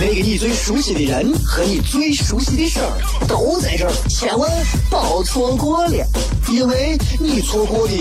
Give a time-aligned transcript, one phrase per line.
[0.00, 4.50] 那个你最熟悉的人和你最熟悉的事儿都在这儿，千万
[4.90, 6.06] 别错过了，
[6.50, 7.94] 因为你错过的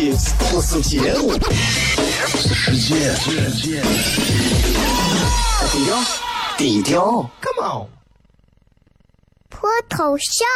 [0.50, 1.34] 不是节目，
[2.28, 3.14] 是世界。
[5.72, 6.04] 低调，
[6.58, 7.88] 低调，Come on，
[9.50, 10.48] 脱头像？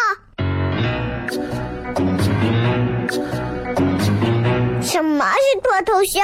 [4.81, 6.23] 什么是脱头像？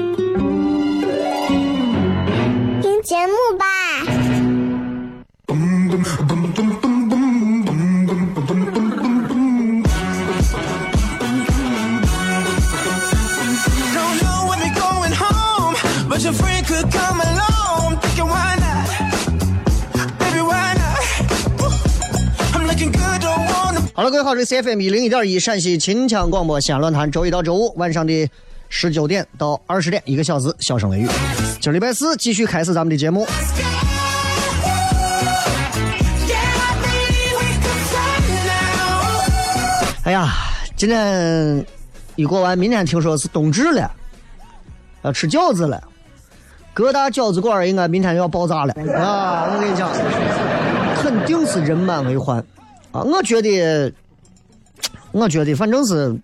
[3.03, 3.65] 节目吧。
[23.93, 28.29] 好了，各位好，这是 C F M 一零一点一陕西秦腔广播西安论坛，周一到周五晚上的。
[28.73, 31.07] 十九点到二十点，一个小时，笑声雷雨。
[31.61, 33.23] 今儿礼拜四，继续开始咱们的节目。
[40.03, 40.33] 哎呀，
[40.75, 41.63] 今天
[42.15, 43.91] 一过完，明天听说是冬至了，
[45.03, 45.79] 要吃饺子了。
[46.73, 49.53] 各大饺子馆应该明天就要爆炸了啊！
[49.53, 49.91] 我跟你讲，
[50.95, 52.39] 肯定是人满为患
[52.91, 53.01] 啊！
[53.01, 53.93] 我觉得，
[55.11, 56.19] 我觉得，反正是。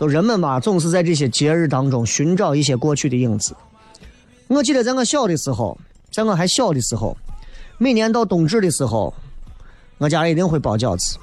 [0.00, 3.54] 就人们吧，总是在这些节日当中寻找一些过去的影子。
[4.48, 5.78] 我记得在我小的时候，
[6.10, 7.16] 在我还小的时候，
[7.76, 9.12] 每年到冬至的时候，
[9.98, 11.18] 我家一定会包饺子。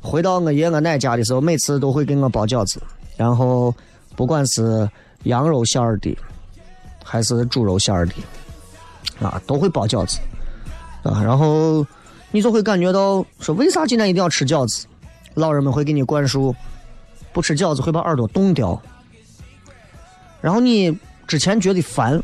[0.00, 2.82] 回到我爷我奶家的时候，每次都会给我包饺子。
[3.16, 3.74] 然后，
[4.16, 4.88] 不管是
[5.24, 6.16] 羊肉馅儿的，
[7.04, 8.14] 还是猪肉馅儿的，
[9.20, 10.18] 啊，都会包饺子。
[11.02, 11.86] 啊，然后
[12.30, 14.86] 你就会感觉到说，为啥今天一定要吃饺子？
[15.34, 16.54] 老人们会给你灌输。
[17.30, 18.80] 不吃饺子会把耳朵冻掉，
[20.40, 22.20] 然后你之前觉得烦，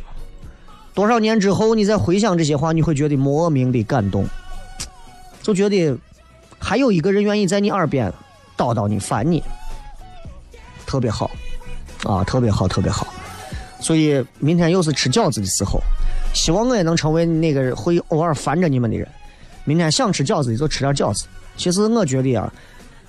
[0.94, 4.24] 多少年之后你再回想这些话，你会觉得莫名的感动，
[5.42, 5.96] 就觉得
[6.58, 8.12] 还有一个人愿意在你耳边
[8.56, 9.42] 叨叨你烦你，
[10.86, 11.30] 特别好，
[12.04, 13.06] 啊，特别好，特别好。
[13.80, 15.80] 所以明天又是吃饺子的时候，
[16.32, 19.06] 希望我也能成为那个会偶尔烦着你们的人。
[19.64, 21.26] 明天想吃饺子的就吃点饺子。
[21.56, 22.52] 其实我觉得啊。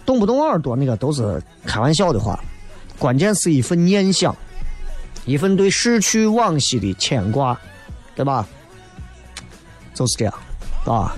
[0.05, 2.39] 动不动耳朵那个都是开玩笑的话，
[2.99, 4.35] 关键是一份念想，
[5.25, 7.59] 一份对逝去往昔的牵挂，
[8.15, 8.47] 对吧？
[9.93, 10.33] 就是这样，
[10.85, 11.15] 啊！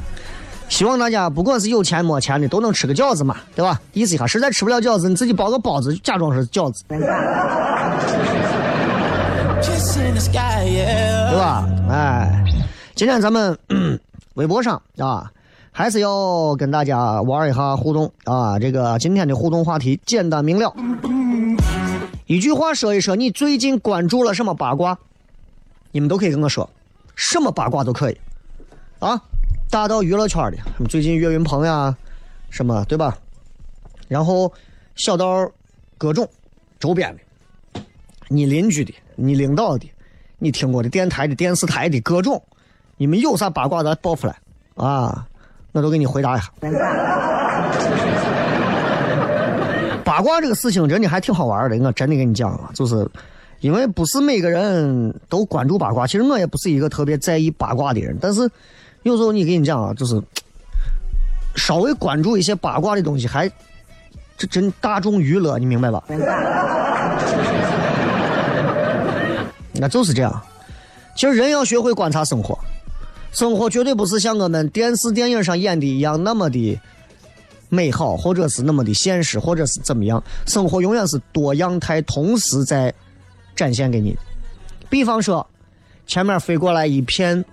[0.70, 3.80] 希望大家不管是有钱没钱的，都能吃个饺子嘛，对吧？
[3.94, 7.00] 意思一下，实在吃不了饺子，你自己包个包子，假装是饺子， 对
[11.38, 11.66] 吧？
[11.90, 12.44] 哎，
[12.96, 13.58] 今天咱们
[14.36, 15.32] 微博上啊。
[15.72, 18.58] 还是要跟大家玩一下互动啊！
[18.58, 20.74] 这个今天的互动话题简单明了，
[22.26, 24.98] 一句话说一说你最近关注了什么八卦，
[25.92, 26.68] 你们都可以跟我说，
[27.18, 28.18] 什么八卦都可以
[29.00, 29.22] 啊，
[29.70, 30.58] 大到娱乐圈的，
[30.88, 31.94] 最近岳云鹏呀，
[32.50, 33.18] 什么对吧？
[34.08, 34.54] 然后
[34.96, 35.52] 小到
[35.98, 36.26] 各种
[36.80, 37.14] 周边
[37.74, 37.82] 的，
[38.30, 39.92] 你邻居的，你领导的，
[40.38, 42.42] 你听过的电台的、电视台的各种，
[42.98, 44.38] 你们有啥八卦咱爆出来
[44.76, 45.28] 啊！
[45.74, 46.50] 我都给你回答一下。
[50.04, 53.08] 八卦这个事情真的还挺好玩的，我真的跟你讲啊，就是
[53.60, 58.50] 因为不是每个人都关注八卦，其实我也不是一个特别在意八卦的人，但是
[59.04, 60.22] 有时候你跟你讲啊，就是
[61.56, 63.50] 稍微关注一些八卦的东西，还
[64.38, 66.04] 这真大众娱乐，你明白吧？
[69.74, 70.42] 那就是这样，
[71.16, 72.58] 其实人要学会观察生活。
[73.32, 76.80] 生活绝对不是像我们电视电影上演的一样那么的
[77.70, 80.24] 美好，或者是那么的现实，或者是怎么样。
[80.48, 82.92] 生活永远是多样态，同时在
[83.58, 84.16] 展现给你。
[84.90, 85.46] 比方说，
[86.06, 87.44] 前面飞过来一片、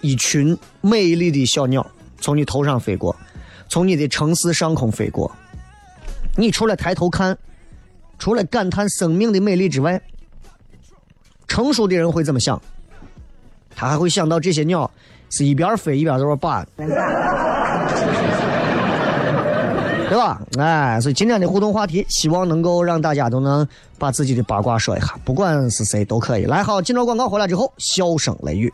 [0.00, 1.86] 一群美丽的小鸟，
[2.20, 3.14] 从你头上飞过，
[3.68, 5.30] 从你的城市上空飞过。
[6.36, 7.36] 你除了抬头看，
[8.18, 10.00] 除了感叹生命的美丽之外，
[11.46, 12.58] 成熟的人会怎么想？
[13.74, 14.90] 他还会想到这些鸟
[15.30, 16.64] 是一边飞一边在那把，
[20.10, 20.42] 对吧？
[20.58, 23.64] 哎，所以今天的互动话题，希望能够让大家都能
[23.96, 26.46] 把自己的八卦说一下，不管是谁都可以。
[26.46, 28.72] 来，好，进到广告回来之后，笑声雷雨。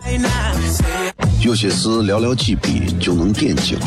[1.42, 3.78] 有些事寥寥几笔就能点睛，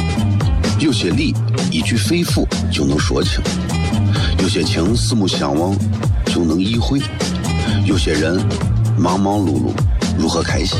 [0.80, 1.34] 有些理
[1.72, 3.42] 一句肺腑就能说清，
[4.38, 5.76] 有些情四目相望
[6.28, 7.02] 就能意会，
[7.84, 8.40] 有些人
[8.96, 9.72] 忙忙碌碌
[10.20, 10.80] 如何开心？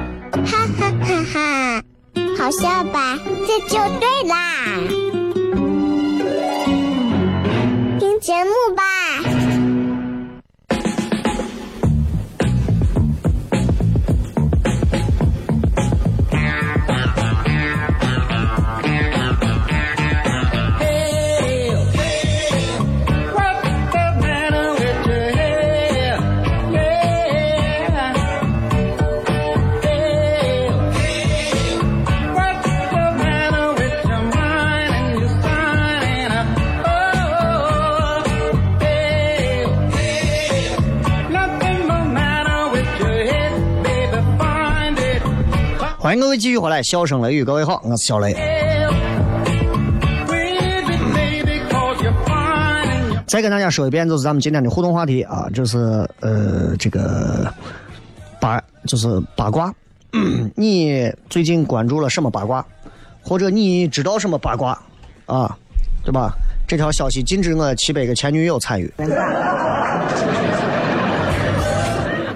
[0.31, 1.83] 哈哈哈哈！
[2.37, 3.17] 好笑吧？
[3.47, 4.35] 这就对啦。
[7.99, 9.00] 听节目吧。
[46.11, 48.33] 欢迎各位继续回来，笑声雷雨，各位好，我是小雷。
[53.25, 57.49] 再跟大家说一遍，就是咱们今天的互动话题啊，就是呃，这个
[58.41, 59.73] 八，就是八卦。
[60.53, 62.65] 你最近关注了什么八卦，
[63.23, 64.77] 或者你知道什么八卦
[65.27, 65.57] 啊？
[66.03, 66.33] 对吧？
[66.67, 68.93] 这条消息禁止我七百个前女友参与。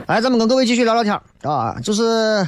[0.07, 2.47] 来，咱们跟各位继续聊聊天啊，就是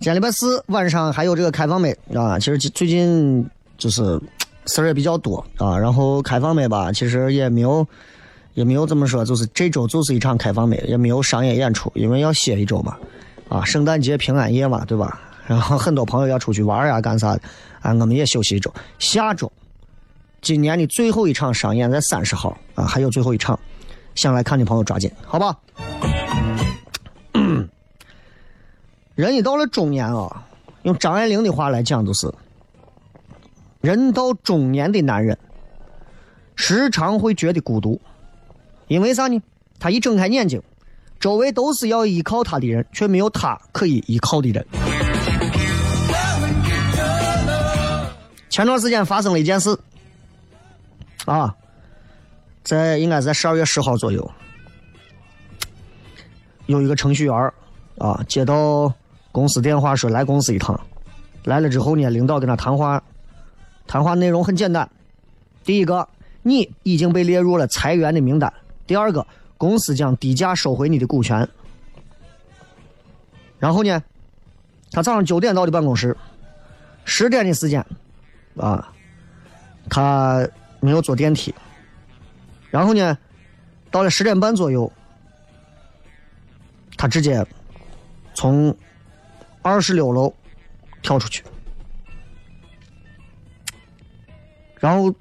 [0.00, 2.38] 今天礼拜四晚上还有这个开放麦啊。
[2.38, 3.44] 其实最近
[3.76, 4.02] 就是
[4.66, 7.84] 事儿也比较多啊，然后开放麦吧，其实也没有
[8.54, 12.96] 也没有怎么说，就是这周就是一场开放麦，也没有商业演出，因为要歇一周嘛。
[13.48, 15.20] 啊，圣诞节、平安夜嘛，对吧？
[15.48, 17.40] 然后很多朋友要出去玩呀，干啥的？
[17.80, 18.72] 啊，我们也休息一周。
[19.00, 19.50] 下周，
[20.40, 23.58] 今年的最后一场商演在三十号啊，还有最后一场，
[24.14, 25.58] 想来看的朋友抓紧，好吧？
[29.18, 30.46] 人一到了中年啊，
[30.84, 32.32] 用张爱玲的话来讲，就是
[33.80, 35.36] 人到中年的男人，
[36.54, 38.00] 时常会觉得孤独，
[38.86, 39.42] 因为啥呢？
[39.80, 40.62] 他一睁开眼睛，
[41.18, 44.64] 周围都是要依靠他的人，却没有他可以依靠的人。
[48.48, 49.76] 前段时间发生了一件事，
[51.24, 51.52] 啊，
[52.62, 54.30] 在应该是在十二月十号左右，
[56.66, 57.52] 有一个程序员
[57.98, 58.94] 啊接到
[59.38, 60.80] 公司电话说来公司一趟，
[61.44, 63.00] 来了之后呢，领导跟他谈话，
[63.86, 64.90] 谈话内容很简单，
[65.62, 66.08] 第一个，
[66.42, 68.52] 你已经被列入了裁员的名单；
[68.84, 69.24] 第二个，
[69.56, 71.48] 公司将低价收回你的股权。
[73.60, 74.02] 然后呢，
[74.90, 76.16] 他早上九点到的办公室，
[77.04, 77.86] 十点的时间，
[78.56, 78.92] 啊，
[79.88, 80.48] 他
[80.80, 81.54] 没有坐电梯。
[82.72, 83.16] 然后呢，
[83.92, 84.92] 到了十点半左右，
[86.96, 87.46] 他直接
[88.34, 88.76] 从
[89.68, 90.32] 二十六楼
[91.02, 91.44] 跳出去。
[94.80, 95.12] 然后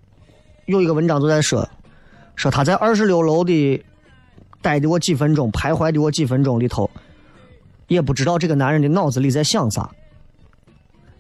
[0.66, 1.68] 有一个文章就在说，
[2.36, 3.84] 说他在二十六楼的
[4.62, 6.90] 待的我几分钟，徘徊的我几分钟里头，
[7.88, 9.90] 也不知道这个男人的脑子里在想啥。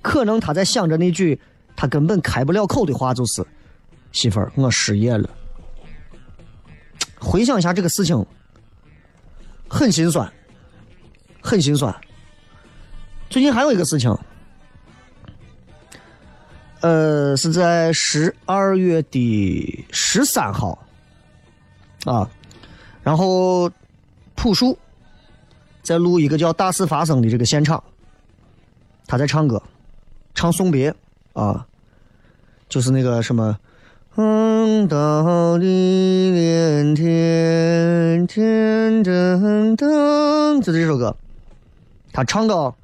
[0.02, 1.40] 可能他在想着那句
[1.76, 3.46] 他根本开不了口的话，就是
[4.14, 5.30] “媳妇儿，我失业了。”
[7.20, 8.26] 回想一下这个事情，
[9.68, 10.32] 很心酸，
[11.42, 11.94] 很心酸。
[13.30, 14.18] 最近还有一个事情，
[16.80, 20.80] 呃，是在十二月的十三号，
[22.06, 22.30] 啊，
[23.04, 23.70] 然后
[24.36, 24.78] 朴树
[25.84, 27.84] 在录一个叫《大事发生》的这个现场，
[29.06, 29.62] 他在唱歌，
[30.34, 30.94] 唱送别。
[31.34, 31.68] 啊，
[32.68, 33.56] 就是那个什么。
[34.16, 41.16] 嗯，到地连天，天噔噔，就这首歌，
[42.12, 42.76] 他唱到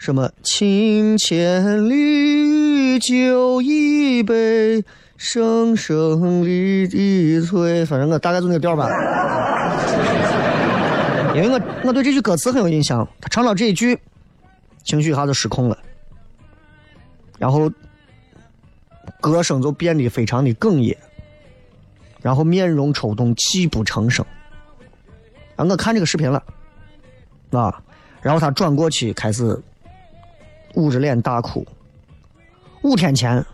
[0.00, 0.30] 什么？
[0.42, 4.82] 情千里，酒一杯，
[5.18, 7.84] 声声离滴催。
[7.84, 8.88] 反正我大概就那个调吧。
[11.36, 14.00] 因为我我对这句歌词很有印象，他唱到这一句，
[14.84, 15.76] 情绪一下就失控了，
[17.38, 17.70] 然后。
[19.20, 20.96] 歌声就变得非常的哽咽，
[22.22, 24.24] 然后面容抽动，泣不成声。
[25.56, 26.42] 啊，我看这个视频了，
[27.50, 27.82] 啊，
[28.22, 29.60] 然后他转过去开始
[30.74, 31.66] 捂着脸大哭。
[32.82, 33.44] 五天前，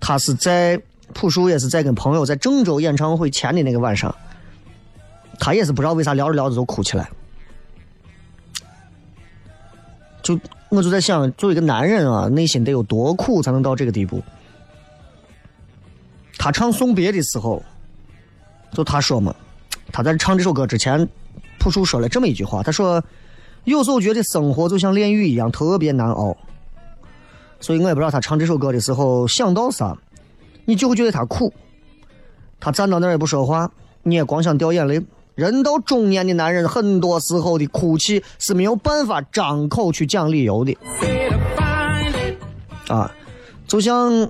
[0.00, 0.80] 他是在
[1.14, 4.14] 朴树也是在跟朋友在郑州演唱会前的那个晚上，
[5.38, 7.08] 他也是不知道为啥聊着聊着就哭起来，
[10.22, 10.38] 就。
[10.70, 14.22] 我就在想，作为一个男人啊，内心得有多苦才能到这个地步？
[16.36, 17.62] 他唱送别的时候，
[18.72, 19.34] 就他说嘛，
[19.90, 21.08] 他在唱这首歌之前，
[21.58, 23.02] 朴树说了这么一句话，他说
[23.64, 26.36] ：“有时候觉得生活就像炼狱一样，特别难熬。”
[27.60, 29.96] 所以我也不知道他唱这首歌的时候想到啥，
[30.64, 31.52] 你就会觉得他苦。
[32.60, 33.70] 他站到那儿也不说话，
[34.02, 35.00] 你也光想掉眼泪。
[35.34, 40.76] 人到中年的男人，很多时候的哭泣是没有办法张口去讲理由的，
[42.88, 43.12] 啊，
[43.66, 44.28] 就像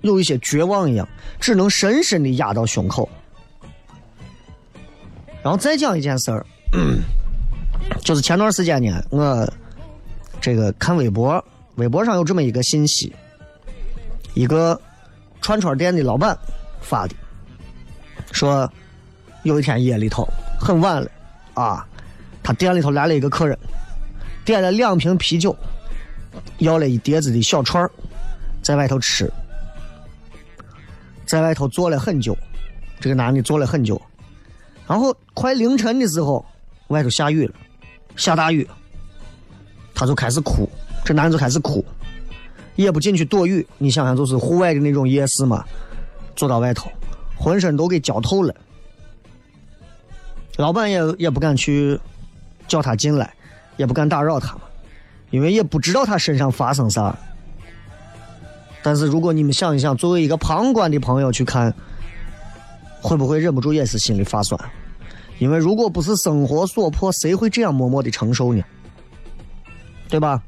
[0.00, 1.06] 有一些绝望一样，
[1.38, 3.08] 只能深深的压到胸口。
[5.42, 6.46] 然后再讲一件事儿，
[8.00, 9.52] 就是前段时间呢，我
[10.40, 11.44] 这个看微博，
[11.76, 13.14] 微博上有这么一个信息，
[14.34, 14.80] 一个
[15.40, 16.36] 串串店的老板
[16.80, 17.14] 发的，
[18.32, 18.70] 说。
[19.42, 20.26] 有一天夜里头
[20.58, 21.08] 很晚了，
[21.54, 21.86] 啊，
[22.42, 23.56] 他店里头来了一个客人，
[24.44, 25.56] 点了两瓶啤酒，
[26.58, 27.88] 要了一碟子的小串，
[28.60, 29.32] 在外头吃，
[31.26, 32.36] 在外头坐了很久，
[32.98, 34.02] 这个男的坐了很久，
[34.88, 36.44] 然后快凌晨的时候，
[36.88, 37.54] 外头下雨了，
[38.16, 38.66] 下大雨，
[39.94, 40.68] 他就开始哭，
[41.04, 41.84] 这男的就开始哭，
[42.74, 45.64] 也不进去躲雨，你想想就是户外的那种夜市嘛，
[46.34, 46.90] 坐到外头，
[47.36, 48.54] 浑身都给浇透了。
[50.56, 52.00] 老板也也不敢去
[52.66, 53.32] 叫他进来，
[53.76, 54.56] 也不敢打扰他，
[55.30, 57.14] 因为也不知道他身上发生啥。
[58.82, 61.74] 但是如果你们想一想，作为一个旁观的朋友去看，
[63.02, 64.58] 会不会忍不住也是心里发酸？
[65.38, 68.62] 因为如果不是生活所迫，谁会这样默默的承受呢？
[70.08, 70.42] 对吧？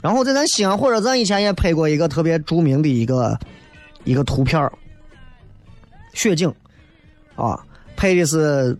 [0.00, 3.38] 然后在咱西安火车站以前也拍过一个特别著名的一个
[4.04, 4.70] 一个图片
[6.14, 6.52] 雪景
[7.36, 7.64] 啊。
[7.94, 8.76] 配的是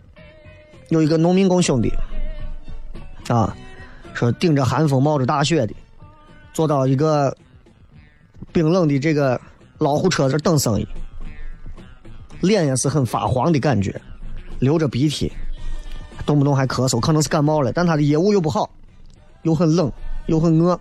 [0.89, 1.89] 有一个农民工兄弟
[3.29, 3.55] 啊，
[4.13, 5.73] 说顶着寒风冒着大雪的，
[6.51, 7.33] 坐到一个
[8.51, 9.39] 冰冷的这个
[9.77, 10.85] 老虎车这等生意，
[12.41, 14.01] 脸也是很发黄的感觉，
[14.59, 15.31] 流着鼻涕，
[16.25, 17.71] 动不动还咳嗽，可能是感冒了。
[17.71, 18.69] 但他的业务又不好，
[19.43, 19.91] 又很冷，
[20.27, 20.79] 又很饿，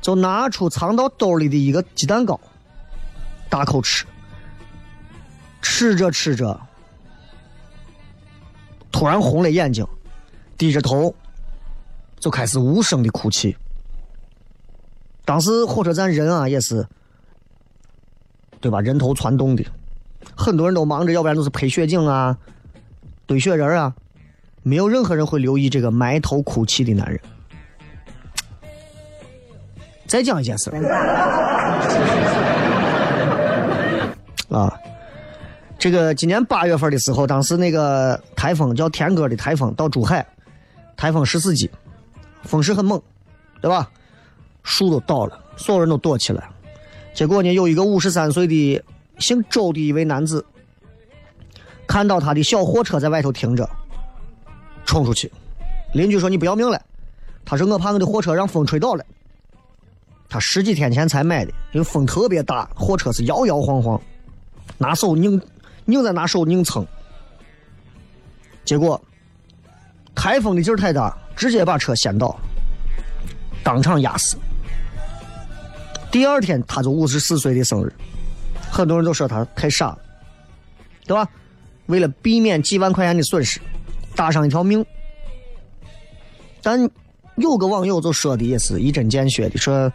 [0.00, 2.38] 就拿出藏到兜里的一个鸡蛋糕，
[3.48, 4.06] 大口吃，
[5.60, 6.58] 吃着吃着。
[8.92, 9.86] 突然红了眼睛，
[10.58, 11.14] 低着头，
[12.18, 13.56] 就开始无声的哭泣。
[15.24, 16.86] 当时火车站人啊也是，
[18.60, 18.80] 对吧？
[18.80, 19.64] 人头攒动的，
[20.36, 22.36] 很多人都忙着，要不然就是拍雪景啊、
[23.30, 23.94] 堆雪人啊，
[24.64, 27.20] 没有任何人会留意这个埋头哭泣的男人。
[30.08, 30.68] 再讲一件事
[34.50, 34.76] 啊。
[35.78, 40.26] 这个今年八月份的时候，当时那个台风叫天鸽的台风到珠海，
[40.96, 41.70] 台风十四级，
[42.42, 43.00] 风势很猛，
[43.62, 43.88] 对吧？
[44.64, 46.48] 树都倒了，所有人都躲起来。
[47.14, 48.82] 结果呢，有一个五十三岁的
[49.20, 50.44] 姓周的一位男子，
[51.90, 53.68] 看到他的小货车在外头停着，
[54.86, 55.28] 冲出去。
[55.92, 56.80] 邻居说：“你不要命了？”
[57.44, 59.04] 他说：“我怕我的货车让风吹倒了。”
[60.30, 64.00] 他十几天前才买的，因为风特别大，货车是摇摇晃晃，
[64.78, 65.42] 拿手拧。
[65.84, 66.86] 拧在拿手拧蹭，
[68.64, 69.00] 结果
[70.14, 72.38] 台风的劲儿太大，直接把车掀倒，
[73.64, 74.36] 当场压死。
[76.08, 77.92] 第二天他就五十四岁的生日，
[78.70, 79.98] 很多人都说他太傻了，
[81.04, 81.28] 对吧？
[81.90, 83.60] 为了避免几万块钱的损失，
[84.14, 84.84] 搭上一条命。
[86.62, 86.88] 但
[87.36, 89.92] 有个网友就说的也是一针见血的，说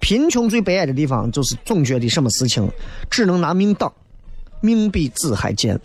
[0.00, 2.70] 贫穷最悲哀的地方就是总觉得什么事情
[3.10, 3.92] 只能拿命挡。
[4.60, 5.78] 命比纸还贱。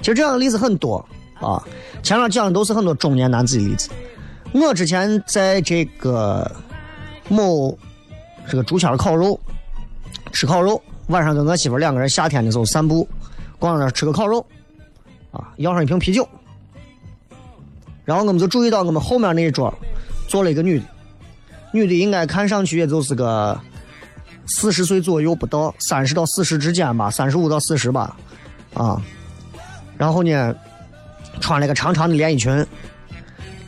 [0.00, 0.96] 其实这样的例子很多
[1.38, 1.62] 啊，
[2.02, 3.90] 前面讲的都是很多中年男子的例子。
[4.52, 6.50] 我之前在这个
[7.28, 7.78] 某
[8.48, 9.38] 这个竹签烤肉
[10.32, 13.08] 吃烤肉，晚上跟我媳妇两个人夏天的时候散步，
[13.58, 14.44] 逛那吃个烤肉，
[15.30, 16.28] 啊，要上一瓶啤酒，
[18.04, 19.72] 然后我们就注意到我们后面那一桌
[20.28, 20.84] 坐了一个女的，
[21.72, 23.58] 女的应该看上去也就是个
[24.46, 28.16] 四十岁左右不到，三十到四十之间吧，三十五到四十吧，
[28.74, 29.00] 啊，
[29.96, 30.54] 然后呢，
[31.40, 32.66] 穿了个长长的连衣裙。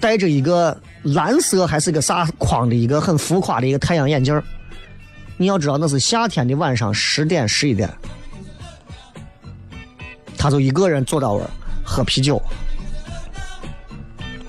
[0.01, 4.43] 戴着一个蓝色还是个啥框的一个很浮夸的一个太阳眼镜
[5.43, 7.93] 你要知道那是夏天的晚上十点十一点，
[10.39, 11.51] 他就一个人坐到那儿
[11.85, 12.41] 喝啤酒，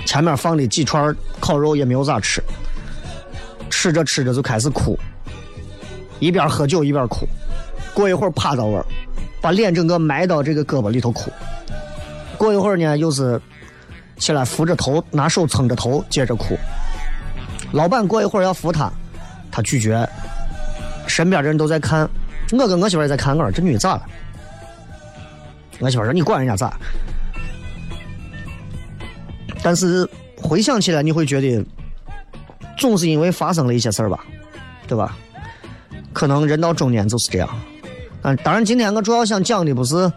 [0.05, 2.43] 前面放的几串烤肉也没有咋吃，
[3.71, 4.95] 吃着吃着就开始哭，
[6.19, 7.27] 一边喝酒一边哭，
[7.95, 8.85] 过一会儿趴到那儿，
[9.41, 11.31] 把脸整个埋到这个胳膊里头哭，
[12.37, 13.41] 过一会儿呢又是。
[14.19, 16.55] 起来扶着头，拿手撑着头，接着哭。
[17.73, 18.89] 老板过一会儿要扶他，
[19.51, 20.07] 他拒绝。
[21.13, 22.09] 身边的人都在看，
[22.53, 23.37] 我跟我媳妇也在看。
[23.37, 24.05] 我说这女的咋了？
[25.79, 26.75] 我媳妇说你管人家咋？
[29.61, 31.63] 但是回想起来，你会觉得
[32.79, 34.25] 总是因为发生了一些事儿吧，
[34.87, 35.15] 对吧？
[36.13, 37.47] 可能人到中年就是这样。
[38.23, 40.11] 嗯，当然今天我主要想讲的不是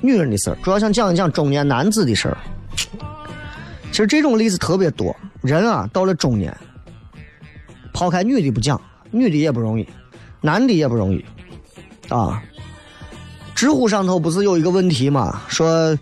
[0.00, 2.38] 女人的事儿，主要想讲一讲中年男子的事儿。
[3.90, 5.14] 其实这种例子特别多。
[5.42, 6.56] 人啊，到了中年，
[7.92, 8.80] 抛开女的不讲，
[9.12, 9.86] 女的也不容易，
[10.40, 11.24] 男的也不容易，
[12.08, 12.42] 啊。
[13.54, 15.42] 知乎上头不是有一个问题吗？
[15.46, 15.96] 说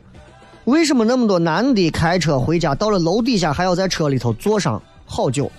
[0.65, 5.51] 为什么那么多男的开车回家，到了楼底下还要在车里头坐上好久？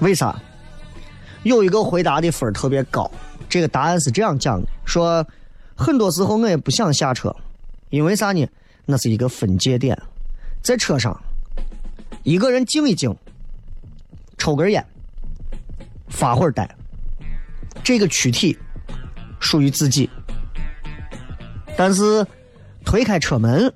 [0.00, 0.34] 为啥？
[1.44, 3.08] 有一个回答的分特别高。
[3.48, 5.24] 这个答案是这样讲的：说
[5.76, 7.34] 很多时候我也不想下车。
[7.90, 8.44] 因为啥呢？
[8.84, 9.96] 那是一个分界点，
[10.60, 11.16] 在车上，
[12.24, 13.14] 一个人静一静，
[14.38, 14.84] 抽根烟，
[16.08, 16.68] 发会儿呆，
[17.82, 18.56] 这个躯体
[19.40, 20.08] 属于自己。
[21.76, 22.26] 但是
[22.84, 23.72] 推开车门，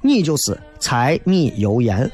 [0.00, 2.10] 你就是柴米油盐，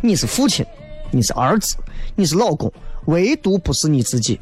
[0.00, 0.64] 你是父亲，
[1.10, 1.76] 你是儿子，
[2.14, 2.72] 你是老公，
[3.06, 4.40] 唯独不是你自己。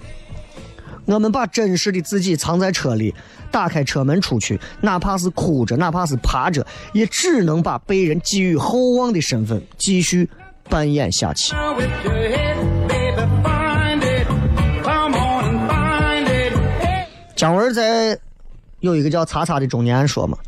[1.06, 3.14] 我们把真实的自己藏在车里。
[3.50, 10.28] 打开车门出去，哪怕是哭着，哪怕是爬着，也只能把被人寄予厚望的身份继续
[10.68, 11.54] 扮演下去。
[17.36, 18.18] 姜文在
[18.80, 20.38] 有一个叫“叉叉”的中年说嘛，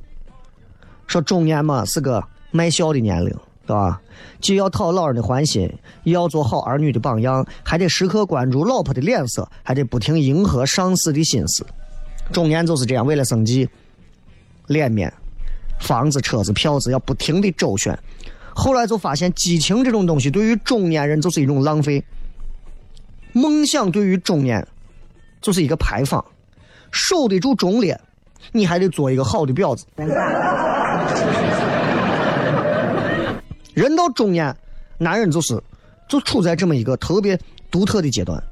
[1.07, 3.29] 说中年嘛是个卖笑的年龄，
[3.67, 4.01] 对吧？
[4.41, 5.71] 既要讨老人的欢心，
[6.05, 11.67] 也要做好儿女的榜样，还得时刻关注老婆的脸色，还得不停迎合上司的心思。
[12.33, 13.69] 中年就是这样，为了生计，
[14.69, 15.13] 脸面、
[15.81, 17.99] 房子、车子、票子要不停的周旋。
[18.59, 22.03] 后来就发现，激情这种东西对于中年人就是一种浪费。
[23.33, 24.67] 梦想对于中年
[25.43, 26.25] 就是一个牌坊，
[26.91, 28.01] 守得住忠烈，
[28.53, 29.85] 你还得做一个好的婊子。
[33.75, 34.57] 人到中年，
[34.97, 35.63] 男人就是
[36.09, 37.39] 就处在这么一个特别
[37.71, 38.43] 独特的阶段。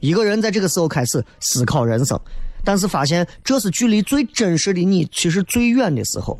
[0.00, 2.20] 一个人在这个时候开始思考人生。
[2.62, 6.38] 但是发现这是距离最真实的你其实最远的时候，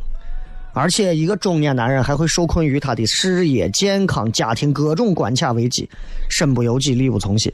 [0.74, 5.88] 而且一个中年男人还会受困于他的事业、健康、家庭各种关卡危机，
[6.28, 7.50] 身不由己，力不从心。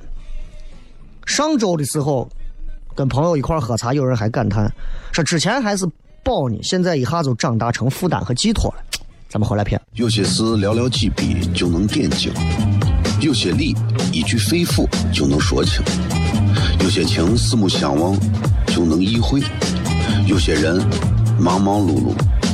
[1.26, 2.28] 上周的时候，
[2.96, 4.72] 跟朋友一块喝茶，有人还感叹
[5.12, 5.86] 说：“之前还是
[6.24, 8.82] 宝呢，现在一下就长大成负担和寄托了。”
[9.28, 9.80] 咱们回来片。
[9.92, 12.32] 有些事寥寥几笔就能点睛，
[13.20, 13.76] 有些理
[14.12, 15.84] 一句肺腑就能说清，
[16.82, 18.18] 有些情四目相望。
[18.66, 19.40] 就能意会，
[20.28, 20.80] 有些人
[21.40, 22.14] 忙忙碌碌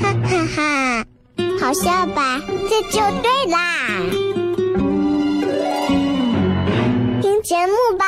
[0.00, 1.04] 哈哈哈，
[1.60, 2.40] 好笑吧？
[2.68, 3.58] 这就对啦，
[7.20, 8.06] 听节目吧。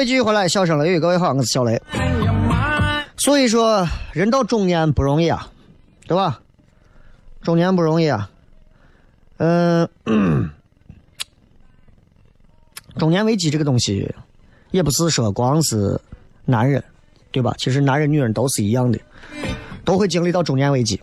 [0.00, 1.78] 位继续回来，笑声雷雨，各位好，我是小雷。
[3.18, 5.46] 所以说，人到中年不容易啊，
[6.06, 6.40] 对吧？
[7.42, 8.30] 中年不容易啊。
[9.36, 9.86] 嗯、
[12.96, 14.10] 中年危机这个东西，
[14.70, 16.00] 也不是说光是
[16.46, 16.82] 男人，
[17.30, 17.54] 对吧？
[17.58, 18.98] 其实男人、女人都是一样的，
[19.84, 20.98] 都会经历到中年危机。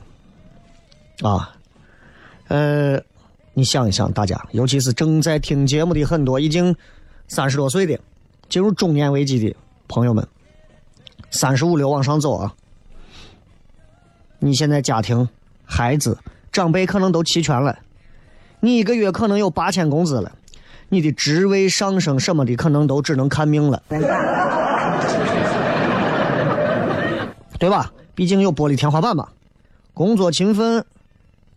[1.22, 1.56] 啊，
[2.48, 3.00] 呃，
[3.54, 6.76] 你想一想，大家，尤其是正在听节目的很多已经
[7.28, 8.00] 三十多岁的。
[8.50, 9.56] 进入中年危机的
[9.88, 10.28] 朋友们，
[11.30, 12.54] 三十五六往上走啊！
[14.40, 15.28] 你现在家庭、
[15.66, 16.18] 孩子、
[16.52, 17.80] 长辈可能都齐全了，
[18.60, 20.32] 你一个月可能有八千工资了，
[20.90, 23.82] 你的职位上升什么的可能都只能看命了，
[27.60, 27.92] 对吧？
[28.14, 29.28] 毕竟有玻璃天花板嘛。
[29.94, 30.78] 工作勤奋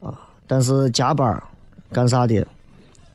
[0.00, 1.42] 啊，但是加班
[1.92, 2.46] 干啥的？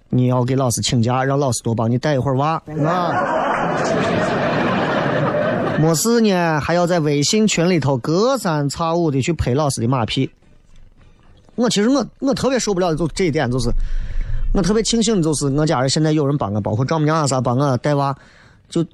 [0.10, 3.44] 你要给老师请假，让老师多帮你带一会儿娃啊。
[5.78, 10.30] 没事呢，还要在微信群里头隔三差五的去拍老师的马屁。
[11.56, 13.70] 我其实我我特别受不了的就这一点，就是
[14.54, 18.16] 我特别庆幸的就是我家人现在有人帮我，包括丈母娘啊啥帮我带娃，
[18.70, 18.86] 就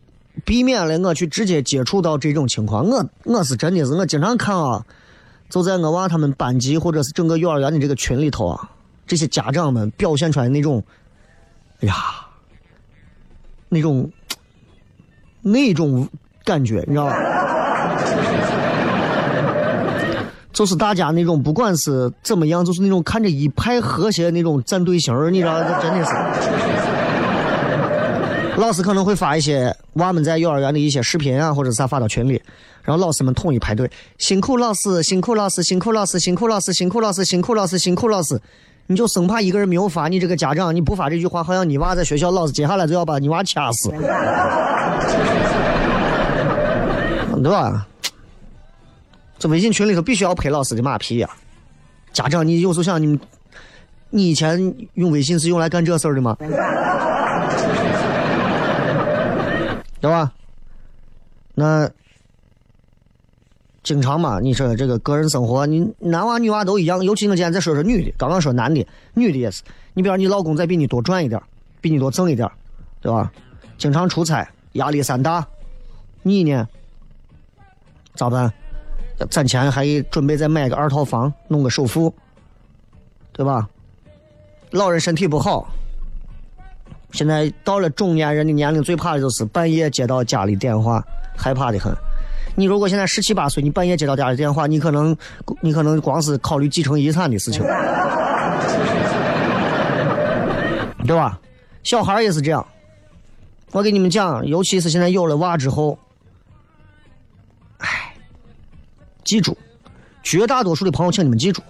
[0.44, 2.90] 避免了我去直接接触到这种情况。
[2.90, 4.84] 我我是真的是我经常看啊，
[5.50, 8.70] 就在我娃他们班级或者是整个幼儿园的这个群里头啊，
[9.06, 10.84] 这些家长们表现出来那种，
[11.82, 11.96] 哎呀，
[13.70, 14.12] 那种。
[15.42, 16.08] 那种
[16.44, 17.16] 感觉，你知道吧？
[20.54, 26.12] 就是大家那种，不管是怎么样，就是那种看着一派和谐的那种战队形你知道，这真的是。
[28.58, 32.40] 老师可能会发一些娃们在幼儿园的一些视频啊，或者啥发到群里，
[32.84, 38.40] 然后老师们统一排队，辛苦老师，辛苦老师，辛苦老师，辛苦老师，辛苦老师，辛苦老师，辛苦老师。
[38.88, 43.90] 你就生怕一个人没有发，你这个家长你不发这句话，好像你娃在学校老师接下来就要把你娃掐死，
[47.42, 47.88] 对吧？
[49.40, 51.30] 这微信群里头必须要拍老师的马屁呀！
[52.14, 53.20] 家长，你有时候想，你
[54.10, 56.38] 你以前用微信是用来干这事儿的吗？
[60.00, 60.32] 对吧？
[61.56, 61.90] 那。
[63.84, 67.04] 经常嘛，你说这个个人生活，你男娃女娃都一样。
[67.04, 69.64] 尤其我今天再说说女的，刚刚说男的，女的也是。
[69.96, 71.42] 你比如你老公再比你多赚一点，
[71.82, 72.48] 比你多挣一点，
[73.02, 73.32] 对吧？
[73.80, 75.46] 经常出差，压力山大，
[76.24, 76.68] 你呢？
[78.16, 78.52] 咋办？
[79.30, 82.14] 攒钱还准备再买个二套房，弄个首付，
[83.32, 83.70] 对吧？
[84.72, 85.68] 老人身体不好，
[87.12, 91.04] 现在到了中年人的年龄，最怕的就是半夜接到家里电话，
[91.38, 91.94] 害怕的很。
[92.56, 95.16] 你如果现在十七八岁，你半夜接到家里电话，你可能，
[95.62, 97.62] 你可能光是考虑继承遗产的事情，
[101.06, 101.40] 对吧？
[101.84, 102.66] 小孩也是这样。
[103.72, 105.98] 我给你们讲，尤其是现在有了娃之后，
[107.78, 108.14] 哎，
[109.24, 109.58] 记住，
[110.22, 111.62] 绝大多数的朋友，请你们记住，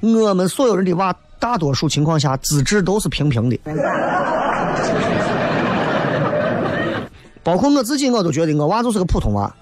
[0.00, 3.58] 我们所有人的娃，大多数情况下资质都是平平的。
[7.42, 9.52] 包括我自己，我都觉得我娃就是个普通娃。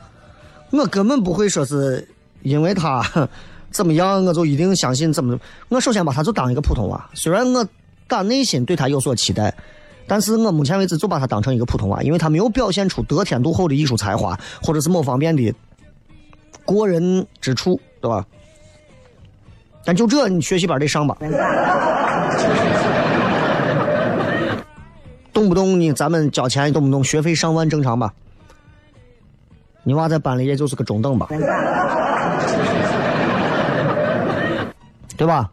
[0.70, 2.06] 我根本不会说是
[2.42, 3.02] 因为他
[3.70, 5.38] 怎么样，我就一定相信怎么。
[5.68, 7.66] 我首先把他就当一个普通娃，虽然我
[8.06, 9.54] 打内心对他有所期待，
[10.06, 15.52] 但是我目前为止就把他当成一个普通娃，因为他没有表现出得天独厚的艺术才华，或者是某方面的
[16.64, 18.24] 过人之处，对吧？
[19.84, 21.16] 但就这，你学习班得上吧？
[25.32, 28.12] 动不动你咱们交钱，动不动学费上万，正常吧？
[29.82, 31.28] 你娃在班里也就是个中等吧，
[35.16, 35.50] 对吧？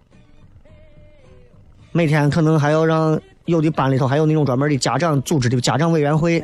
[1.92, 6.42] 每天可能还要让有的班里头还有那种专门的家长组织的家长委员会，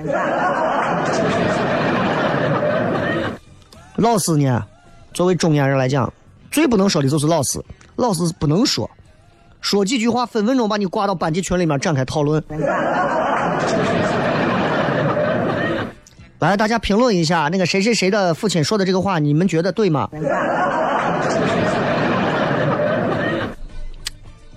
[3.96, 4.66] 老师呢，
[5.14, 6.12] 作为中年人来讲，
[6.52, 7.64] 最不能说的就是老师，
[7.96, 8.90] 老师不能说，
[9.62, 12.44] 说几句话分分钟把你挂到班级群里面展开讨论。
[16.40, 20.10] 来，大家评论一下，那个谁谁谁的父亲说的这个话，你们觉得对吗？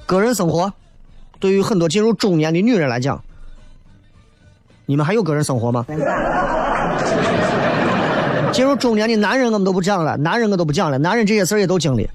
[0.07, 0.73] 个人生活，
[1.43, 3.21] 对于很多进入中年的女人来讲，
[4.87, 5.85] 你们还有个人生活吗？
[8.53, 12.09] 进入中年的男人我们都不讲了，男人我都不讲了，男人这些事儿也都经历。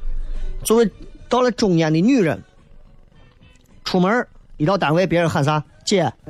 [0.63, 0.89] 作为
[1.27, 2.41] 到了中年的女人，
[3.83, 6.09] 出门一到单位，别人喊啥姐。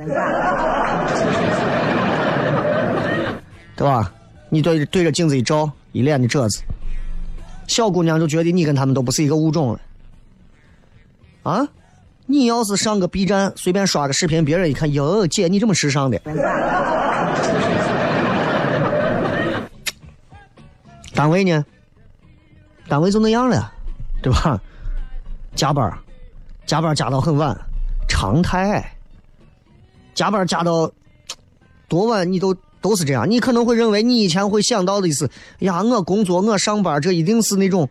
[3.76, 4.12] 对吧？
[4.48, 6.62] 你对对着镜子一照，一脸的褶子，
[7.68, 9.80] 小姑娘就觉得你跟他们都不是一个物种了。
[11.44, 11.64] 啊，
[12.30, 16.20] 你要是上个 B 站随便刷个视频，别人一看，哟，姐你这么时尚的。
[21.14, 21.64] 单位呢？
[22.86, 23.72] 单位就那样了，
[24.22, 24.60] 对吧？
[25.56, 25.98] 加班，
[26.66, 27.58] 加班加到很晚，
[28.06, 28.84] 常态。
[30.14, 30.92] 加班加到
[31.88, 32.54] 多晚你都。
[32.80, 37.88] 都是这样，你可能会认为你以前会想到的是，呀，我工作我上班，这一定是那种，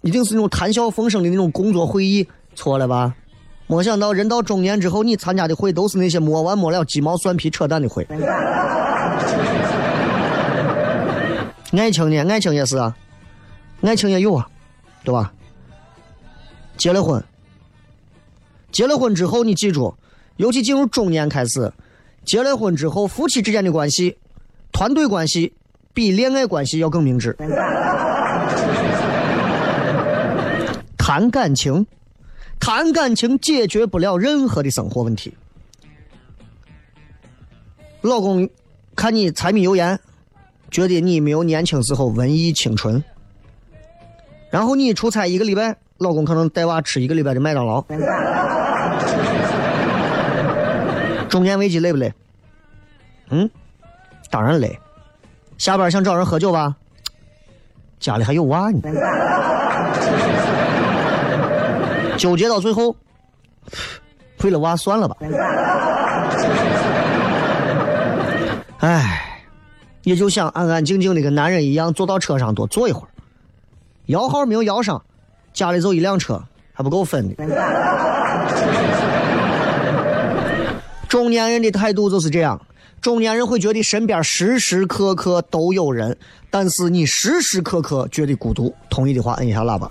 [0.00, 3.14] 一定是那种谈笑风生的那种工作会议，错了吧？
[3.68, 8.04] 没想到人到中年之后，你参加的会都是那些没完没了鸡毛蒜皮扯淡的会。
[11.72, 12.26] 爱情呢？
[12.30, 12.96] 爱情也是啊，
[13.82, 14.48] 爱情也有啊，
[15.04, 15.30] 对吧？
[16.78, 17.22] 结了婚，
[18.72, 19.94] 结了婚之后，你记住，
[20.36, 21.70] 尤其进入中年开始。
[22.24, 24.16] 结了婚之后，夫妻之间的关系、
[24.72, 25.52] 团队关系
[25.92, 27.36] 比恋爱关系要更明智。
[30.96, 31.86] 谈感情，
[32.60, 35.34] 谈感情解决不了任何的生活问题。
[38.02, 38.48] 老公
[38.94, 39.98] 看你柴米油盐，
[40.70, 43.02] 觉得你没有年轻时候文艺清纯。
[44.50, 47.84] 然后你出差一个礼拜，老公可能带娃吃一个礼拜的麦当劳。
[51.28, 52.12] 中年危机累不累？
[53.30, 53.50] 嗯，
[54.30, 54.78] 当然累。
[55.58, 56.76] 下班想找人喝酒吧？
[58.00, 58.78] 家里还有娃呢。
[62.18, 62.94] 纠结到最后，
[64.42, 65.16] 为了娃算了吧。
[68.80, 69.40] 哎，
[70.02, 73.08] 也就想安安静静的跟男人一样坐到车上多坐一会儿。
[74.06, 75.02] 摇号没有摇上，
[75.52, 77.44] 家里就一辆车，还不够分的。
[81.08, 82.60] 中年人的态度就是这样，
[83.00, 86.16] 中年人会觉得身边时时刻刻都有人，
[86.50, 88.74] 但是你时时刻刻觉得孤独。
[88.88, 89.90] 同意的话，摁一下喇叭。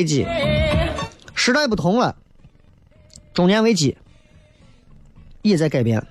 [0.00, 0.26] 危机，
[1.34, 2.16] 时代不同了，
[3.34, 3.94] 中年危机
[5.42, 6.02] 也在改变。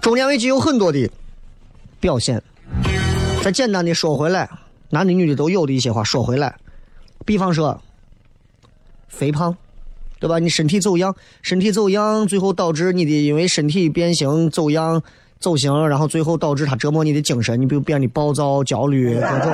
[0.00, 1.08] 中年危机有很多的
[2.00, 2.42] 表现，
[3.44, 4.50] 再简单的说回来，
[4.88, 6.56] 男的女的都有的一些话说回来，
[7.24, 7.80] 比方说
[9.06, 9.56] 肥胖，
[10.18, 10.40] 对吧？
[10.40, 15.00] 你身体走样，身体走样，最后导致你的因为身体变形走样。
[15.40, 19.50] 走形，然后最后导致他折磨你的精神，你比如变得暴躁、焦虑 各种，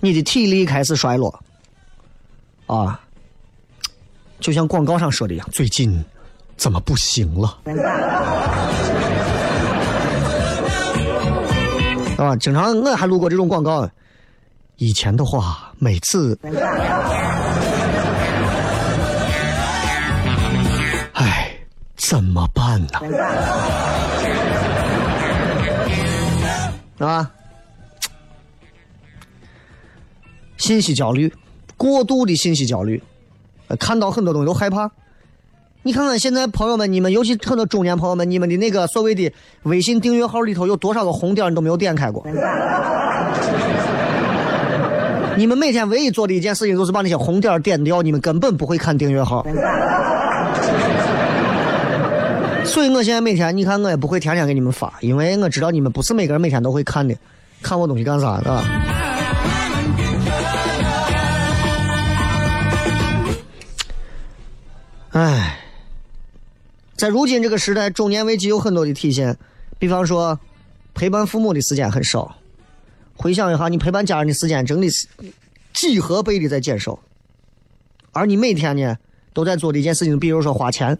[0.00, 1.38] 你的体力开始衰落，
[2.66, 2.98] 啊，
[4.40, 6.02] 就像广告上说的一样，最近
[6.56, 7.58] 怎么不行了？
[12.16, 13.86] 啊，经常我还录过这种广告，
[14.76, 16.38] 以前的话每次。
[22.14, 22.88] 怎么办呢？
[27.04, 27.28] 啊，
[30.56, 31.34] 信息焦虑，
[31.76, 33.02] 过度的信息焦虑，
[33.80, 34.88] 看到很多东西都害怕。
[35.82, 39.32] 你看看现在朋友们，你们尤其很多中年朋友们，你们的那个所谓的
[39.64, 42.24] 微信订阅号里头有多少个红点你都没有点开过？
[45.36, 49.44] 你们每天唯一做的一件事情就是把那些红点点掉，你们根本不会看订阅号。
[52.66, 57.14] 所以我现在每天，你看我也不会天天给你们发，因为我知道你们不是每个人每天都会看的，
[57.62, 58.64] 看我东西干啥的？
[65.10, 65.60] 哎，
[66.96, 69.36] 在如今这个时代，中年危机有很多的体现，
[69.78, 70.38] 比方说
[70.94, 72.36] 陪伴父母的时间很少。
[73.16, 75.06] 回想一下，你陪伴家人的时间真的是
[75.72, 76.98] 几何倍的在减少，
[78.12, 78.96] 而你每天呢
[79.32, 80.98] 都在做的一件事情，比如说花钱。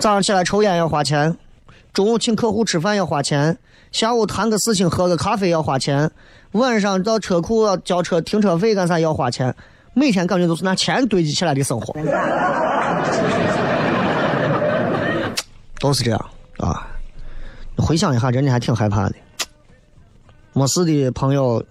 [0.00, 1.36] 早上起来抽烟要花钱，
[1.92, 3.58] 中午请客户吃饭要花钱，
[3.92, 6.10] 下午谈个事情喝个咖啡要花钱，
[6.52, 9.54] 晚上到车库交车停车费干啥要花钱，
[9.92, 11.92] 每天感觉都是拿钱堆积起来的生活，
[15.78, 16.88] 都是这样啊。
[17.76, 19.14] 回想一下，真的还挺害怕的。
[20.54, 21.62] 没事的朋友，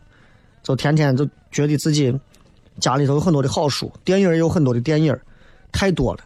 [0.61, 2.15] 就天天就觉得自己
[2.79, 5.17] 家里头有很多的好书，电影也有很多的电影，
[5.71, 6.19] 太多了。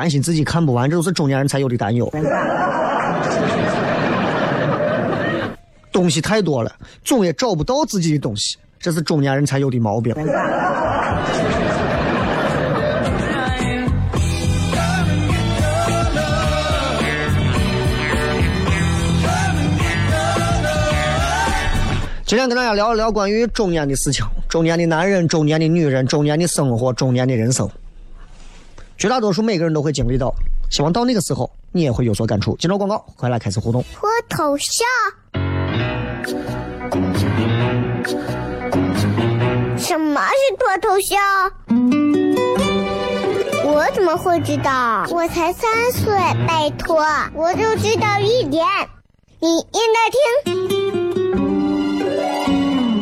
[0.00, 2.10] 担心自己看不完，这都是中年人才有的担忧。
[5.92, 6.72] 东西太多了，
[7.04, 10.14] 总也找不到自己的东西，这是中年人才有的毛病。
[22.24, 27.68] 今天跟大家聊一聊关于中年的事情，中年的男人，中年的女人，中年的生活，中年的人生。
[29.00, 30.30] 绝大多数每个人都会经历到，
[30.68, 32.54] 希望到那个时候你也会有所感触。
[32.58, 33.82] 进入广告，快来开始互动。
[33.94, 34.86] 脱头像？
[39.78, 41.18] 什么是脱头像？
[43.64, 45.06] 我怎么会知道？
[45.08, 46.12] 我才三岁，
[46.46, 48.66] 拜托，我就知道一点。
[49.38, 50.10] 你应该
[50.44, 50.52] 听，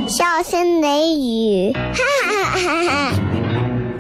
[0.08, 2.04] 笑声雷雨，哈。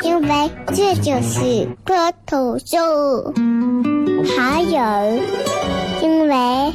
[0.08, 1.94] 因为这就是脱
[2.26, 3.34] 口秀，
[4.34, 5.20] 还有，
[6.02, 6.72] 因为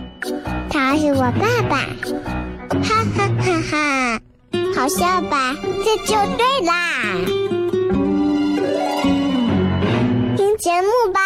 [0.70, 1.78] 他是我爸爸，
[2.84, 4.20] 哈哈哈哈，
[4.76, 5.56] 好笑吧？
[5.84, 6.72] 这就对啦，
[10.38, 11.20] 听节目吧。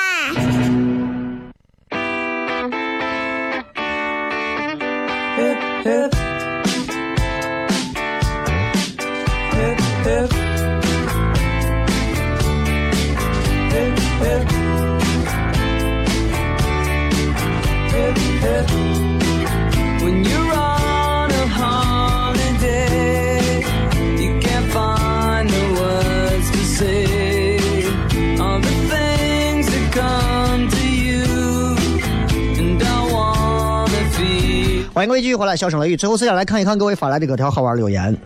[34.97, 35.95] 欢迎各位继续回来，笑声雷雨。
[35.95, 38.17] 最后时间来看一看各位发来的各条好玩留言。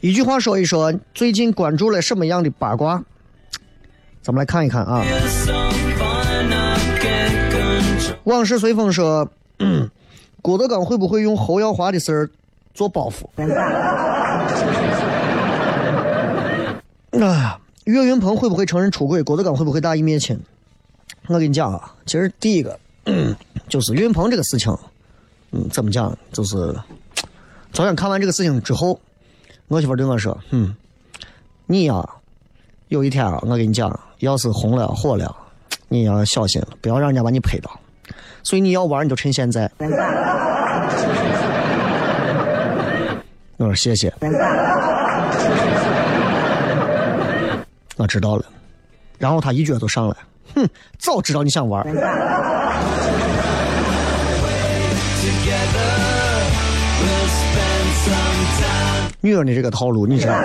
[0.00, 3.04] 一句话说一说，最近关注了什么样的八卦？
[4.22, 5.04] 咱们来看一看啊。
[8.24, 9.28] 往事随风说，
[10.40, 12.30] 郭德纲会不会用侯耀华的事儿
[12.72, 13.26] 做包袱？
[17.22, 19.22] 啊，岳云鹏会不会承认出轨？
[19.22, 20.40] 郭德纲会不会大义灭亲？
[21.26, 22.80] 我跟你讲啊，其实第一个。
[23.68, 24.76] 就是岳云鹏这个事情，
[25.52, 26.16] 嗯，怎么讲？
[26.32, 26.56] 就是
[27.72, 29.00] 昨天看完这个事情之后，
[29.68, 30.74] 我媳妇对我说：“嗯，
[31.66, 32.04] 你呀，
[32.88, 35.34] 有一天啊，我跟你讲，要是红了火了，
[35.88, 37.70] 你要小心，不要让人家把你拍到。
[38.42, 39.70] 所以你要玩，你就趁现在。
[43.58, 44.12] ”我说谢谢，
[47.96, 48.44] 我知道了。
[49.18, 50.16] 然后他一脚就上来。
[50.54, 51.86] 哼，早知道你想玩。
[59.22, 60.42] 女人的这个套路，你知道吗？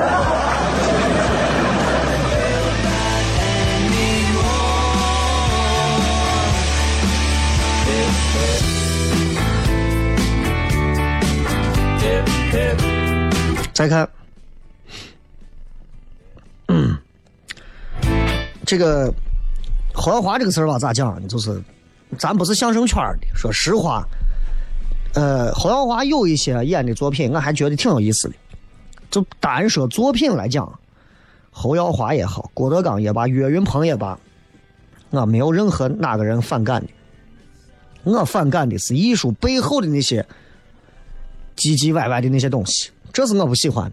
[13.73, 14.07] 再看，
[16.67, 16.97] 嗯，
[18.65, 19.13] 这个。
[19.95, 21.27] 侯耀华这个事儿吧，咋讲呢？
[21.27, 21.59] 就是，
[22.17, 23.27] 咱不是相声圈的。
[23.33, 24.05] 说实话，
[25.13, 28.35] 呃，侯耀华有一些演的作品，我还觉得挺有意思的。
[29.09, 30.69] 就单说作品来讲，
[31.49, 34.19] 侯耀华也好，郭德纲也罢，岳云鹏也罢，
[35.11, 36.89] 我没有任何哪个人反感的。
[38.03, 40.23] 我反感的是艺术背后的那些
[41.55, 43.91] 唧唧歪歪的那些东西，这是我不喜欢。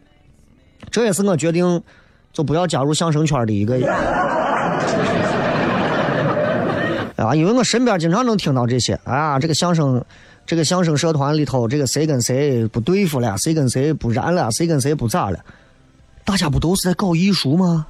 [0.91, 1.81] 这也是我决定
[2.33, 3.79] 就不要加入相声圈的一个。
[7.23, 10.05] 啊，因为我身边经常能听到这些啊，这个相声，
[10.45, 15.39] 这个相声社团里头，这个谁跟谁不对付了，谁跟谁不燃了，谁跟谁不咋了，
[16.25, 17.87] 大家不都是在搞艺术吗？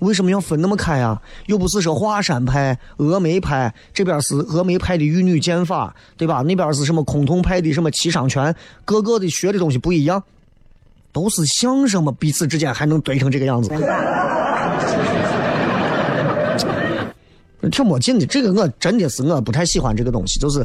[0.00, 1.22] 为什么要分那么开啊？
[1.46, 6.42] 又不是说华山派、峨眉派，这边是峨眉派的玉女剑法，对吧？
[6.42, 10.22] 那边是什么崆峒派的什么七伤拳，各个的学的东西不一样。
[11.12, 13.70] 都是相声嘛，彼此之间还能怼成这个样子，
[17.70, 18.26] 挺没劲的。
[18.26, 20.64] 这个我真的是我不太喜欢这个东西，就是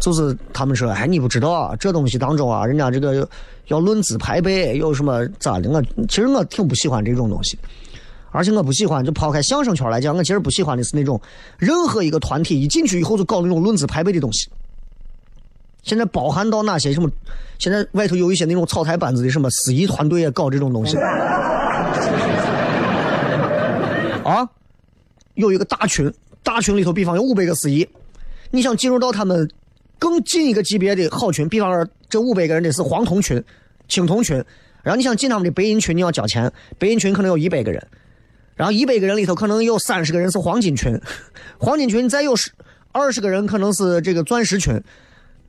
[0.00, 3.28] 就是他们说，哎，你不知道啊，这东西当中啊，人家这个
[3.68, 5.70] 要论资排辈，有什么咋的？
[5.70, 7.58] 我其实我挺不喜欢这种东西，
[8.30, 11.20] 而且我不喜欢，就抛开相声圈来讲，我其实不喜欢的是那种
[11.58, 14.48] 任何一个团体一进去以后就搞那种论资排辈的东西。
[15.82, 17.08] 现在包含到哪些什么？
[17.58, 20.96] 现在外头有一些那种草台班子的什么司仪团队也搞这种东西。
[24.24, 24.46] 啊，
[25.34, 26.12] 有一个大群，
[26.46, 27.84] 大群里头比方有五百个司仪，
[28.52, 29.50] 你想进入到他们
[29.98, 33.42] 更近一个级别的好群，比方说这五百个人的是黄铜群、
[33.88, 34.36] 青铜群，
[34.84, 37.84] 然后你想进他们的白银群，你要交钱，白银群可能有一百个人，
[38.54, 40.96] 然后一百个人里头可能有三十个人是黄金群，
[41.58, 42.52] 黄金群再有十
[42.92, 44.80] 二十个人可能是这个钻石群。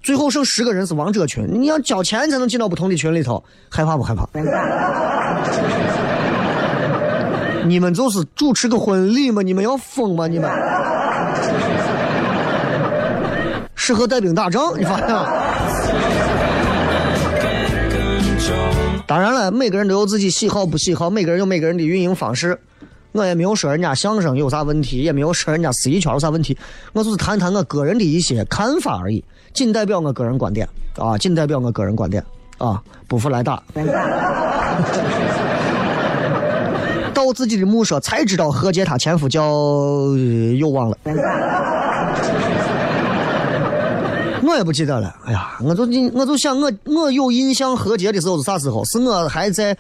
[0.02, 4.28] 最后剩十个人是王者群，你要交钱才能进到不同的群里头，害怕不害怕？
[7.68, 9.42] 你们就是主持个婚礼吗？
[9.42, 10.28] 你们要疯吗？
[10.28, 10.50] 你们
[13.76, 15.32] 适合带兵打仗，你发现了？
[19.06, 22.60] 当然了，每个人都有自己喜好不喜好，每个人有每个人的运营方式。
[23.14, 26.58] 我也没有说人家相声有啥问题，也没有说人家司仪圈有啥问题，
[26.94, 29.24] 我就是谈谈我个人的一些看法而已。
[29.54, 32.24] 仅代表我个人观点啊，仅代表我个人观点
[32.58, 33.64] 啊，不服来打。
[37.18, 39.42] 到自己的墓说才知道何洁她前夫叫
[40.60, 40.98] 又忘了，
[44.44, 45.16] 我也不记得了。
[45.26, 45.82] 哎呀，我就
[46.14, 48.86] 我就想我我有印象何洁的时候是啥时候？
[48.86, 49.76] 是我还在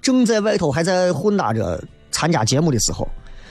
[0.00, 1.80] 正在外头还在混搭着
[2.10, 3.06] 参加节目的时候。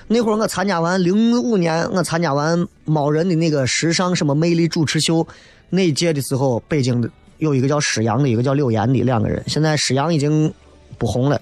[0.09, 5.25] 那会儿我参加完零五年，我参加完猫人的那个时尚什么魅力主持秀。
[5.69, 9.41] 那一届的时候，北京的有一个叫施洋的，一个叫柳岩的两个人。
[9.47, 10.53] 现在施洋已经
[10.97, 11.39] 不红了，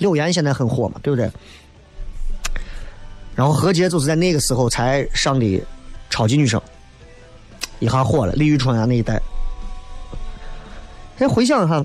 [0.00, 1.30] 柳岩现在很火嘛，对不对？
[3.36, 5.62] 然后何洁就是在那个时候才上的
[6.10, 6.60] 超级女声，
[7.78, 8.32] 一下火了。
[8.32, 9.22] 李宇春啊那一代，
[11.16, 11.82] 现在回想一下，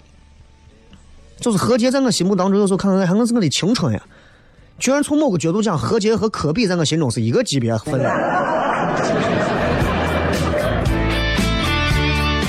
[1.39, 4.01] 就是何洁在我心目当中，有时候看看，还能是我的青春呀。
[4.79, 8.13] 居然从某个角度讲，何洁和科比在我心中是一个级别分量。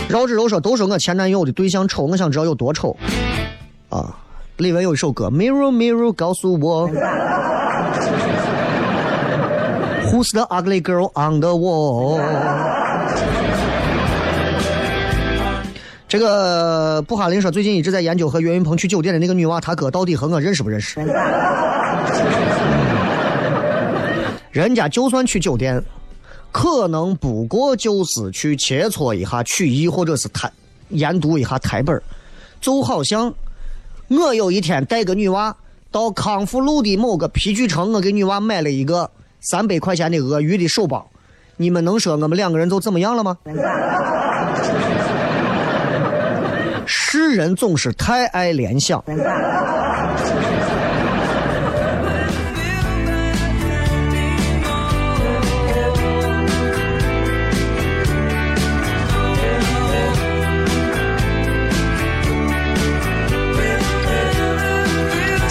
[0.08, 2.96] 饶志柔说都说我前男友的对象丑，我想知道有多丑
[3.90, 4.16] 啊！
[4.59, 6.88] 李玟有一首歌《Mirror Mirror》，告诉我，
[10.09, 12.18] Who's the ugly girl on the wall？
[16.09, 21.00] 这个布哈林说最近一直在研究和岳云鹏去酒店的那个女娃，他哥到底和我认识不认识？
[24.50, 25.82] 人家就算去酒店。
[26.50, 30.50] 可能不过就是去切磋一下曲艺，或者是台
[30.88, 32.00] 研读一下台本
[32.62, 33.30] 就好像
[34.09, 35.57] 我有一天带个女娃
[35.90, 41.11] 到康复路的某个皮具城，我给女娃买了一个三百块钱的鳄鱼的手包，
[41.57, 43.36] 你们能说我们两个人就怎么样了吗？
[46.86, 49.02] 世人总是太爱联想。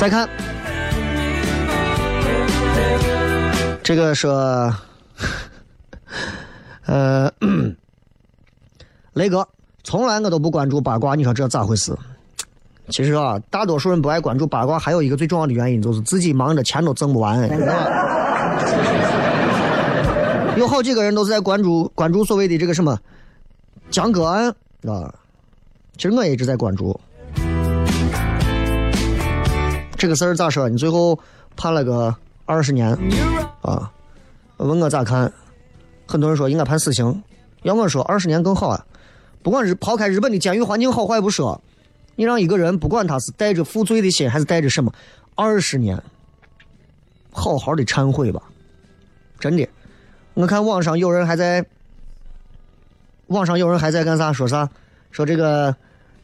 [0.06, 0.30] 再看，
[3.82, 4.72] 这个说，
[6.86, 7.32] 呃，
[9.14, 9.48] 雷哥，
[9.84, 11.92] 从来我都不关注八卦，你说这咋回事？
[12.90, 17.40] 其实啊，大多数人不爱关注八卦，还有一个最重要的原因就是自己忙着钱都挣不完。
[20.56, 22.96] 有好几个人都是在关注关注所谓的这个什么
[23.90, 24.50] 江歌案
[24.84, 25.12] 啊，
[25.98, 26.96] 其实我也一直在关注。
[30.06, 30.70] 这个事儿咋说？
[30.70, 31.18] 你最后
[31.56, 32.96] 判了个二十年
[33.64, 33.92] 啊？
[34.58, 35.34] 问我咋看？
[36.06, 37.24] 很多人说应该判死刑。
[37.64, 38.86] 要我说，二十年更好啊！
[39.42, 41.60] 不管是抛开日本的监狱环境好坏不说，
[42.16, 44.94] 你让一个人不管他是带着负罪的心还是带着什么，
[45.34, 46.00] 二十年，
[47.32, 48.44] 好好的忏悔吧。
[49.40, 49.68] 真的，
[50.36, 51.66] 我看网上有人还在，
[53.26, 54.32] 网上有人还在干啥？
[54.32, 54.70] 说啥？
[55.10, 55.76] 说这个，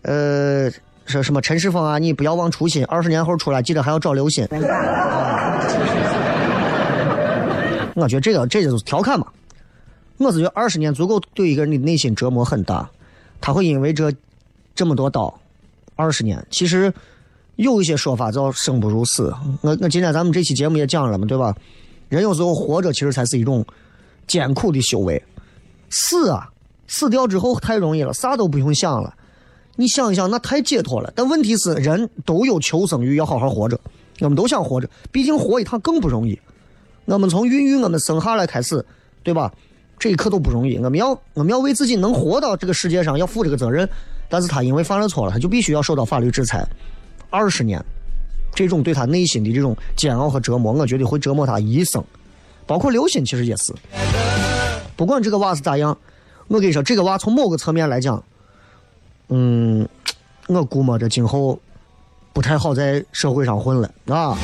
[0.03, 0.71] 呃。
[1.11, 4.47] 说什么陈世峰啊，你不要忘初心，二十年后出来记得还要找刘鑫。
[7.93, 9.27] 我觉得这个这就是调侃嘛。
[10.17, 12.89] 我是觉得二十年足够对一个人的内心折磨很大，
[13.41, 14.13] 他会因为这
[14.73, 15.37] 这么多刀，
[15.95, 16.43] 二十年。
[16.49, 16.93] 其实
[17.57, 19.33] 有一些说法叫生不如死。
[19.61, 21.53] 我我今天咱们这期节目也讲了嘛，对吧？
[22.07, 23.65] 人有时候活着其实才是一种
[24.27, 25.21] 艰苦的修为。
[25.89, 26.49] 死啊，
[26.87, 29.13] 死掉之后太容易了，啥都不用想了。
[29.81, 31.11] 你想一想，那太解脱了。
[31.15, 33.79] 但问题是，人都有求生欲，要好好活着，
[34.19, 34.87] 我们都想活着。
[35.11, 36.39] 毕竟活一趟更不容易。
[37.05, 38.85] 我们从孕育我们生下来开始，
[39.23, 39.51] 对吧？
[39.97, 40.77] 这一刻都不容易。
[40.77, 43.89] 我们要我们要为自己能活到这个世界上要负这个责任。
[44.29, 46.63] 但是他因为犯了错了，他就必须要受到法律制裁。
[47.31, 47.83] 二十年，
[48.53, 52.03] 这种对他内心的这种煎熬和折磨，我觉得会折磨他一生。
[52.67, 53.73] 包括刘鑫其实也是。
[54.95, 55.97] 不管这个娃是咋样，
[56.47, 58.23] 我跟你说，这个娃从某个侧面来讲。
[59.31, 59.87] 嗯，
[60.47, 61.57] 我估摸着今后
[62.33, 64.37] 不太好在社会上混了，啊。